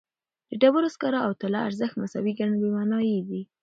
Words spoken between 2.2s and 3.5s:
ګڼل بېمعنایي ده.